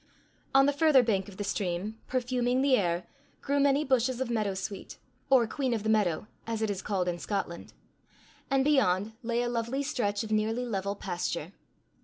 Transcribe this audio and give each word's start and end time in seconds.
On 0.55 0.65
the 0.65 0.73
further 0.73 1.03
bank 1.03 1.29
of 1.29 1.37
the 1.37 1.43
stream, 1.43 1.99
perfuming 2.07 2.63
the 2.63 2.75
air, 2.75 3.05
grew 3.43 3.59
many 3.59 3.83
bushes 3.85 4.19
of 4.19 4.31
meadow 4.31 4.55
sweet, 4.55 4.97
or 5.29 5.45
queen 5.45 5.75
of 5.75 5.83
the 5.83 5.89
meadow, 5.93 6.25
as 6.47 6.63
it 6.63 6.71
is 6.71 6.81
called 6.81 7.07
in 7.07 7.19
Scotland; 7.19 7.73
and 8.49 8.65
beyond 8.65 9.13
lay 9.21 9.43
a 9.43 9.47
lovely 9.47 9.83
stretch 9.83 10.23
of 10.23 10.31
nearly 10.31 10.65
level 10.65 10.95
pasture. 10.95 11.51